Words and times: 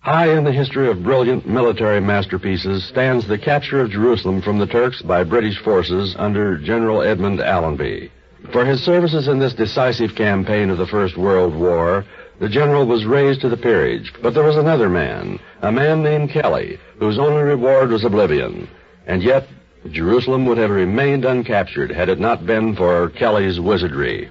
High 0.00 0.34
in 0.34 0.44
the 0.44 0.52
history 0.52 0.88
of 0.88 1.02
brilliant 1.02 1.46
military 1.46 2.00
masterpieces 2.00 2.88
stands 2.88 3.28
the 3.28 3.36
capture 3.36 3.82
of 3.82 3.90
Jerusalem 3.90 4.40
from 4.40 4.58
the 4.58 4.66
Turks 4.66 5.02
by 5.02 5.24
British 5.24 5.58
forces 5.58 6.16
under 6.18 6.56
General 6.56 7.02
Edmund 7.02 7.38
Allenby. 7.42 8.10
For 8.50 8.64
his 8.64 8.80
services 8.82 9.28
in 9.28 9.38
this 9.38 9.52
decisive 9.52 10.14
campaign 10.14 10.70
of 10.70 10.78
the 10.78 10.86
First 10.86 11.18
World 11.18 11.54
War, 11.54 12.06
the 12.40 12.48
general 12.48 12.86
was 12.86 13.04
raised 13.04 13.42
to 13.42 13.50
the 13.50 13.58
peerage. 13.58 14.10
But 14.22 14.32
there 14.32 14.42
was 14.42 14.56
another 14.56 14.88
man, 14.88 15.38
a 15.60 15.70
man 15.70 16.02
named 16.02 16.30
Kelly, 16.30 16.78
whose 16.98 17.18
only 17.18 17.42
reward 17.42 17.90
was 17.90 18.02
oblivion. 18.02 18.70
And 19.06 19.22
yet, 19.22 19.48
Jerusalem 19.90 20.46
would 20.46 20.56
have 20.56 20.70
remained 20.70 21.26
uncaptured 21.26 21.90
had 21.90 22.08
it 22.08 22.18
not 22.18 22.46
been 22.46 22.74
for 22.74 23.10
Kelly's 23.10 23.60
wizardry. 23.60 24.30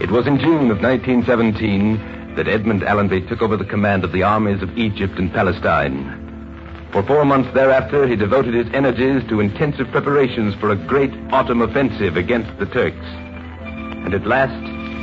It 0.00 0.10
was 0.10 0.26
in 0.26 0.38
June 0.38 0.70
of 0.70 0.80
1917 0.80 2.17
that 2.38 2.46
Edmund 2.46 2.84
Allenby 2.84 3.22
took 3.22 3.42
over 3.42 3.56
the 3.56 3.64
command 3.64 4.04
of 4.04 4.12
the 4.12 4.22
armies 4.22 4.62
of 4.62 4.78
Egypt 4.78 5.18
and 5.18 5.32
Palestine. 5.32 6.86
For 6.92 7.02
four 7.02 7.24
months 7.24 7.52
thereafter, 7.52 8.06
he 8.06 8.14
devoted 8.14 8.54
his 8.54 8.72
energies 8.72 9.28
to 9.28 9.40
intensive 9.40 9.88
preparations 9.90 10.54
for 10.54 10.70
a 10.70 10.76
great 10.76 11.10
autumn 11.32 11.62
offensive 11.62 12.16
against 12.16 12.56
the 12.60 12.66
Turks. 12.66 13.04
And 13.04 14.14
at 14.14 14.24
last, 14.24 14.54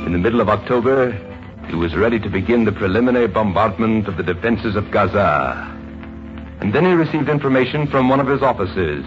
in 0.06 0.12
the 0.12 0.18
middle 0.18 0.40
of 0.40 0.48
October, 0.48 1.12
he 1.68 1.74
was 1.74 1.94
ready 1.94 2.18
to 2.20 2.30
begin 2.30 2.64
the 2.64 2.72
preliminary 2.72 3.28
bombardment 3.28 4.08
of 4.08 4.16
the 4.16 4.22
defenses 4.22 4.74
of 4.74 4.90
Gaza. 4.90 5.76
And 6.62 6.72
then 6.72 6.86
he 6.86 6.92
received 6.92 7.28
information 7.28 7.86
from 7.86 8.08
one 8.08 8.18
of 8.18 8.28
his 8.28 8.40
officers. 8.40 9.04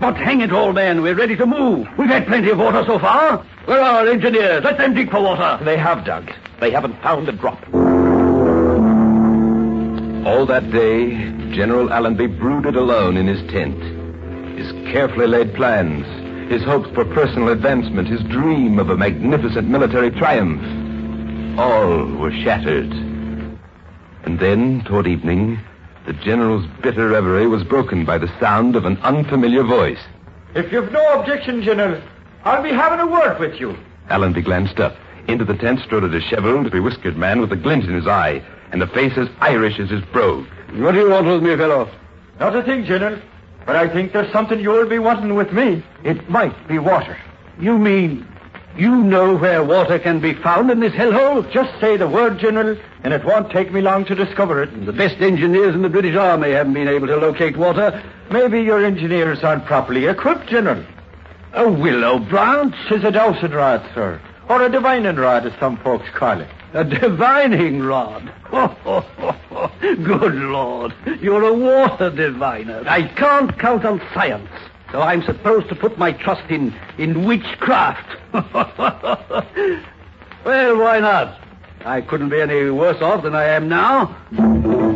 But 0.00 0.16
hang 0.16 0.40
it 0.40 0.52
all, 0.52 0.72
man, 0.72 1.00
we're 1.00 1.14
ready 1.14 1.36
to 1.36 1.46
move. 1.46 1.86
We've 1.96 2.08
had 2.08 2.26
plenty 2.26 2.50
of 2.50 2.58
water 2.58 2.82
so 2.86 2.98
far. 2.98 3.38
Where 3.66 3.80
are 3.80 4.00
our 4.00 4.08
engineers? 4.08 4.64
Let 4.64 4.78
them 4.78 4.94
dig 4.94 5.12
for 5.12 5.22
water. 5.22 5.64
They 5.64 5.76
have 5.76 6.04
dug. 6.04 6.32
They 6.60 6.72
haven't 6.72 7.00
found 7.02 7.28
a 7.28 7.32
drop. 7.32 7.64
All 10.28 10.44
that 10.44 10.70
day, 10.70 11.08
General 11.56 11.90
Allenby 11.90 12.26
brooded 12.26 12.76
alone 12.76 13.16
in 13.16 13.26
his 13.26 13.40
tent. 13.50 13.82
His 14.58 14.70
carefully 14.92 15.26
laid 15.26 15.54
plans, 15.54 16.04
his 16.52 16.62
hopes 16.62 16.90
for 16.90 17.06
personal 17.06 17.48
advancement, 17.48 18.08
his 18.08 18.22
dream 18.24 18.78
of 18.78 18.90
a 18.90 18.96
magnificent 18.96 19.68
military 19.68 20.10
triumph, 20.10 20.60
all 21.58 22.04
were 22.18 22.30
shattered. 22.30 22.92
And 24.24 24.38
then, 24.38 24.84
toward 24.84 25.06
evening, 25.06 25.60
the 26.04 26.12
general's 26.12 26.66
bitter 26.82 27.08
reverie 27.08 27.46
was 27.46 27.64
broken 27.64 28.04
by 28.04 28.18
the 28.18 28.30
sound 28.38 28.76
of 28.76 28.84
an 28.84 28.98
unfamiliar 28.98 29.62
voice. 29.62 30.04
If 30.54 30.70
you've 30.70 30.92
no 30.92 31.20
objection, 31.20 31.62
General, 31.62 32.02
I'll 32.44 32.62
be 32.62 32.68
having 32.68 33.00
a 33.00 33.10
word 33.10 33.40
with 33.40 33.58
you. 33.58 33.78
Allenby 34.10 34.42
glanced 34.42 34.78
up. 34.78 34.94
Into 35.26 35.46
the 35.46 35.56
tent 35.56 35.80
strode 35.80 36.04
a 36.04 36.08
disheveled, 36.10 36.70
bewhiskered 36.70 37.16
man 37.16 37.40
with 37.40 37.50
a 37.52 37.56
glint 37.56 37.84
in 37.84 37.94
his 37.94 38.06
eye 38.06 38.44
and 38.72 38.82
a 38.82 38.86
face 38.86 39.16
as 39.16 39.28
Irish 39.40 39.78
as 39.78 39.90
his 39.90 40.02
brogue. 40.12 40.46
What 40.74 40.92
do 40.92 40.98
you 40.98 41.10
want 41.10 41.26
with 41.26 41.42
me, 41.42 41.56
fellow? 41.56 41.90
Not 42.38 42.56
a 42.56 42.62
thing, 42.62 42.84
General. 42.84 43.20
But 43.66 43.76
I 43.76 43.88
think 43.88 44.12
there's 44.12 44.32
something 44.32 44.60
you'll 44.60 44.88
be 44.88 44.98
wanting 44.98 45.34
with 45.34 45.52
me. 45.52 45.82
It 46.04 46.30
might 46.30 46.68
be 46.68 46.78
water. 46.78 47.18
You 47.58 47.78
mean 47.78 48.26
you 48.78 48.94
know 48.94 49.36
where 49.36 49.64
water 49.64 49.98
can 49.98 50.20
be 50.20 50.34
found 50.34 50.70
in 50.70 50.78
this 50.78 50.92
hellhole? 50.92 51.50
Just 51.52 51.80
say 51.80 51.96
the 51.96 52.06
word, 52.06 52.38
General, 52.38 52.78
and 53.02 53.12
it 53.12 53.24
won't 53.24 53.50
take 53.50 53.72
me 53.72 53.80
long 53.80 54.04
to 54.04 54.14
discover 54.14 54.62
it. 54.62 54.86
The 54.86 54.92
best 54.92 55.20
engineers 55.20 55.74
in 55.74 55.82
the 55.82 55.88
British 55.88 56.14
Army 56.14 56.52
haven't 56.52 56.74
been 56.74 56.86
able 56.86 57.08
to 57.08 57.16
locate 57.16 57.56
water. 57.56 58.00
Maybe 58.30 58.60
your 58.60 58.84
engineers 58.84 59.42
aren't 59.42 59.66
properly 59.66 60.06
equipped, 60.06 60.48
General. 60.48 60.84
Oh, 61.54 61.66
a 61.66 61.72
willow 61.72 62.20
branch? 62.20 62.74
Tis 62.88 63.02
a 63.02 63.10
dowsing 63.10 63.50
rod, 63.50 63.82
sir. 63.94 64.20
Or 64.48 64.62
a 64.62 64.70
divining 64.70 65.16
rod, 65.16 65.46
as 65.46 65.52
some 65.60 65.76
folks 65.78 66.08
call 66.14 66.40
it. 66.40 66.48
A 66.72 66.82
divining 66.82 67.82
rod? 67.82 68.32
Good 69.80 70.34
Lord. 70.34 70.94
You're 71.20 71.44
a 71.44 71.52
water 71.52 72.10
diviner. 72.10 72.82
I 72.86 73.08
can't 73.08 73.58
count 73.58 73.84
on 73.84 74.00
science. 74.14 74.48
So 74.90 75.02
I'm 75.02 75.22
supposed 75.22 75.68
to 75.68 75.74
put 75.74 75.98
my 75.98 76.12
trust 76.12 76.50
in, 76.50 76.74
in 76.96 77.26
witchcraft. 77.26 78.16
well, 80.44 80.78
why 80.78 80.98
not? 81.00 81.38
I 81.84 82.00
couldn't 82.00 82.30
be 82.30 82.40
any 82.40 82.70
worse 82.70 83.02
off 83.02 83.22
than 83.22 83.34
I 83.34 83.44
am 83.44 83.68
now. 83.68 84.87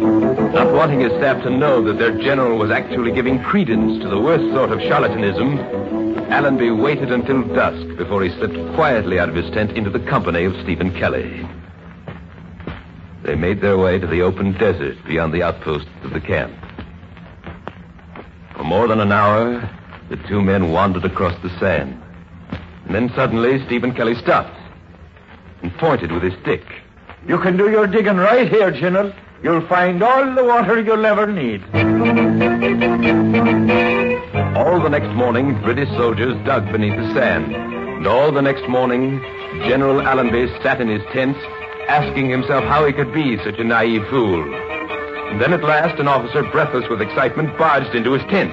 Not 0.53 0.71
wanting 0.75 1.01
his 1.01 1.13
staff 1.13 1.43
to 1.45 1.51
know 1.51 1.83
that 1.85 1.99
their 1.99 2.19
general 2.19 2.59
was 2.59 2.71
actually 2.71 3.13
giving 3.13 3.43
credence 3.43 4.03
to 4.03 4.09
the 4.09 4.21
worst 4.21 4.45
sort 4.53 4.71
of 4.71 4.81
charlatanism, 4.81 6.31
Allenby 6.31 6.71
waited 6.71 7.11
until 7.11 7.43
dusk 7.55 7.97
before 7.97 8.23
he 8.23 8.29
slipped 8.37 8.75
quietly 8.75 9.19
out 9.19 9.31
of 9.31 9.35
his 9.35 9.51
tent 9.51 9.71
into 9.73 9.89
the 9.89 10.01
company 10.01 10.45
of 10.45 10.55
Stephen 10.62 10.93
Kelly. 10.93 11.49
They 13.23 13.35
made 13.35 13.62
their 13.62 13.79
way 13.79 13.99
to 13.99 14.07
the 14.07 14.21
open 14.21 14.53
desert 14.53 14.99
beyond 15.07 15.33
the 15.33 15.43
outposts 15.43 15.89
of 16.05 16.12
the 16.12 16.21
camp. 16.21 16.55
For 18.55 18.65
more 18.65 18.89
than 18.89 19.01
an 19.01 19.11
hour, 19.11 19.69
the 20.11 20.17
two 20.29 20.43
men 20.43 20.71
wandered 20.71 21.07
across 21.07 21.41
the 21.43 21.59
sand. 21.59 21.99
And 22.85 22.95
then 22.95 23.11
suddenly, 23.15 23.65
Stephen 23.65 23.95
Kelly 23.95 24.17
stopped 24.17 24.55
and 25.62 25.73
pointed 25.79 26.12
with 26.12 26.23
his 26.23 26.35
stick. 26.43 26.65
You 27.27 27.39
can 27.39 27.57
do 27.57 27.71
your 27.71 27.87
digging 27.87 28.19
right 28.19 28.51
here, 28.51 28.71
General. 28.71 29.15
You'll 29.43 29.67
find 29.67 30.00
all 30.03 30.35
the 30.37 30.44
water 30.44 30.81
you'll 30.81 31.05
ever 31.05 31.27
need. 31.27 31.65
All 34.56 34.81
the 34.81 34.89
next 34.89 35.12
morning, 35.17 35.61
British 35.62 35.89
soldiers 35.97 36.37
dug 36.47 36.71
beneath 36.71 36.97
the 36.97 37.12
sand. 37.12 37.53
And 37.53 38.06
all 38.06 38.31
the 38.31 38.41
next 38.41 38.69
morning, 38.69 39.21
General 39.67 40.00
Allenby 40.00 40.47
sat 40.62 40.81
in 40.81 40.87
his 40.89 41.03
tent, 41.12 41.37
asking 41.89 42.31
himself 42.31 42.62
how 42.65 42.87
he 42.87 42.93
could 42.93 43.12
be 43.12 43.37
such 43.39 43.59
a 43.59 43.65
naive 43.65 44.06
fool. 44.11 44.43
And 45.31 45.41
then 45.41 45.53
at 45.53 45.65
last, 45.65 45.99
an 45.99 46.06
officer, 46.06 46.45
breathless 46.45 46.88
with 46.88 47.03
excitement, 47.03 47.59
barged 47.59 47.97
into 47.97 48.12
his 48.12 48.23
tent. 48.31 48.53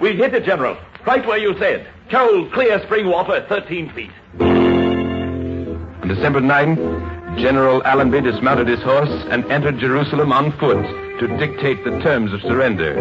We've 0.00 0.16
hit 0.16 0.32
it, 0.32 0.44
General. 0.46 0.78
Right 1.06 1.26
where 1.26 1.36
you 1.36 1.54
said. 1.58 1.86
Cold, 2.10 2.50
clear 2.52 2.82
spring 2.84 3.08
water, 3.08 3.44
13 3.46 3.92
feet. 3.92 4.10
On 4.40 6.08
December 6.08 6.40
9th, 6.40 7.19
General 7.40 7.82
Allenby 7.84 8.20
dismounted 8.20 8.68
his 8.68 8.82
horse 8.82 9.08
and 9.30 9.50
entered 9.50 9.78
Jerusalem 9.78 10.30
on 10.30 10.52
foot 10.58 10.82
to 11.20 11.36
dictate 11.38 11.82
the 11.84 11.98
terms 12.00 12.34
of 12.34 12.42
surrender. 12.42 12.94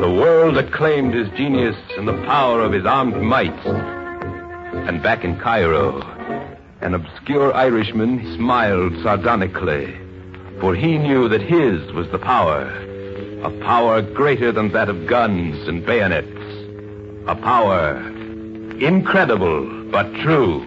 The 0.00 0.10
world 0.10 0.56
acclaimed 0.56 1.12
his 1.12 1.28
genius 1.36 1.76
and 1.98 2.08
the 2.08 2.24
power 2.24 2.62
of 2.62 2.72
his 2.72 2.86
armed 2.86 3.20
might. 3.20 3.66
And 3.66 5.02
back 5.02 5.24
in 5.24 5.38
Cairo, 5.38 6.00
an 6.80 6.94
obscure 6.94 7.52
Irishman 7.54 8.36
smiled 8.36 8.94
sardonically 9.02 9.94
For 10.60 10.74
he 10.74 10.96
knew 10.96 11.28
that 11.28 11.42
his 11.42 11.92
was 11.92 12.08
the 12.10 12.18
power, 12.18 12.62
a 13.44 13.50
power 13.60 14.00
greater 14.00 14.52
than 14.52 14.72
that 14.72 14.88
of 14.88 15.06
guns 15.06 15.68
and 15.68 15.84
bayonets, 15.84 16.32
a 17.28 17.34
power 17.34 17.98
incredible 18.80 19.90
but 19.90 20.12
true. 20.22 20.66